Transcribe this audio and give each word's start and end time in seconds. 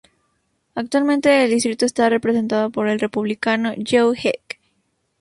Actualmente 0.73 1.43
el 1.43 1.51
distrito 1.51 1.85
está 1.85 2.09
representado 2.09 2.71
por 2.71 2.87
el 2.87 2.99
Republicano 2.99 3.73
Joe 3.87 4.17
Heck. 4.17 4.59